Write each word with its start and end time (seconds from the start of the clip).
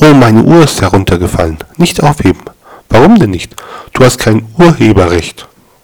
Oh, 0.00 0.14
meine 0.14 0.44
Uhr 0.44 0.62
ist 0.62 0.80
heruntergefallen. 0.80 1.58
Nicht 1.76 2.00
aufheben. 2.02 2.42
Warum 2.88 3.18
denn 3.18 3.30
nicht? 3.30 3.56
Du 3.92 4.04
hast 4.04 4.18
kein 4.18 4.46
Urheberrecht. 4.56 5.47